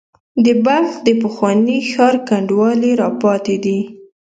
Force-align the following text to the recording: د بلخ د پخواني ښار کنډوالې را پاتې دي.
د 0.45 0.47
بلخ 0.65 0.89
د 1.05 1.07
پخواني 1.21 1.77
ښار 1.91 2.15
کنډوالې 2.29 2.91
را 3.01 3.09
پاتې 3.21 3.55
دي. 3.63 3.79